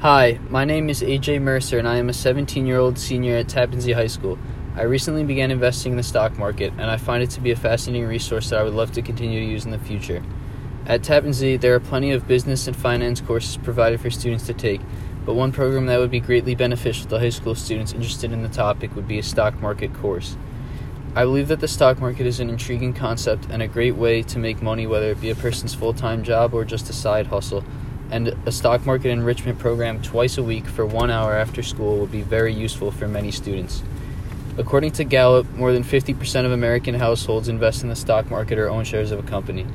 [0.00, 3.48] Hi, my name is AJ Mercer and I am a 17 year old senior at
[3.48, 4.38] Tappan Zee High School.
[4.74, 7.56] I recently began investing in the stock market and I find it to be a
[7.56, 10.22] fascinating resource that I would love to continue to use in the future.
[10.84, 14.52] At Tappan Zee, there are plenty of business and finance courses provided for students to
[14.52, 14.82] take,
[15.24, 18.50] but one program that would be greatly beneficial to high school students interested in the
[18.50, 20.36] topic would be a stock market course.
[21.14, 24.38] I believe that the stock market is an intriguing concept and a great way to
[24.38, 27.64] make money, whether it be a person's full time job or just a side hustle.
[28.10, 32.06] And a stock market enrichment program twice a week for one hour after school will
[32.06, 33.82] be very useful for many students.
[34.58, 38.70] According to Gallup, more than 50% of American households invest in the stock market or
[38.70, 39.66] own shares of a company.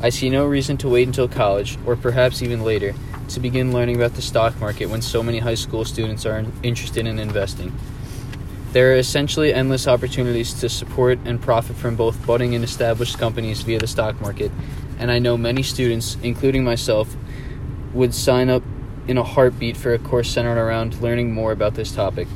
[0.00, 2.94] I see no reason to wait until college, or perhaps even later,
[3.28, 7.06] to begin learning about the stock market when so many high school students are interested
[7.06, 7.72] in investing.
[8.72, 13.62] There are essentially endless opportunities to support and profit from both budding and established companies
[13.62, 14.50] via the stock market,
[14.98, 17.16] and I know many students, including myself,
[17.92, 18.62] would sign up
[19.06, 22.28] in a heartbeat for a course centered around learning more about this topic.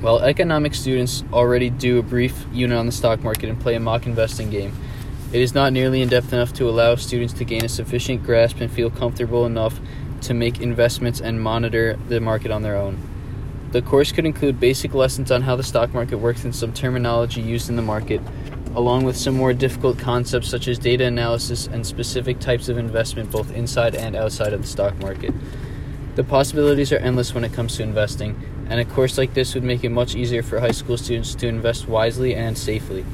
[0.00, 3.80] While economics students already do a brief unit on the stock market and play a
[3.80, 4.76] mock investing game,
[5.32, 8.60] it is not nearly in depth enough to allow students to gain a sufficient grasp
[8.60, 9.80] and feel comfortable enough
[10.20, 12.98] to make investments and monitor the market on their own.
[13.72, 17.40] The course could include basic lessons on how the stock market works and some terminology
[17.40, 18.20] used in the market,
[18.76, 23.30] along with some more difficult concepts such as data analysis and specific types of investment
[23.30, 25.32] both inside and outside of the stock market.
[26.16, 29.64] The possibilities are endless when it comes to investing, and a course like this would
[29.64, 33.04] make it much easier for high school students to invest wisely and safely.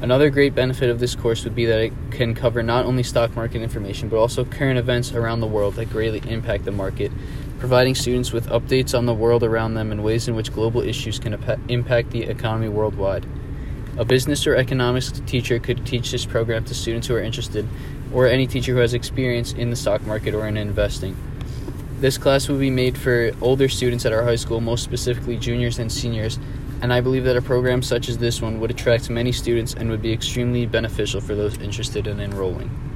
[0.00, 3.34] Another great benefit of this course would be that it can cover not only stock
[3.34, 7.10] market information but also current events around the world that greatly impact the market
[7.58, 11.18] providing students with updates on the world around them and ways in which global issues
[11.18, 11.34] can
[11.68, 13.26] impact the economy worldwide.
[13.98, 17.68] A business or economics teacher could teach this program to students who are interested,
[18.14, 21.16] or any teacher who has experience in the stock market or in investing.
[21.98, 25.80] This class will be made for older students at our high school, most specifically juniors
[25.80, 26.38] and seniors,
[26.80, 29.90] and I believe that a program such as this one would attract many students and
[29.90, 32.87] would be extremely beneficial for those interested in enrolling.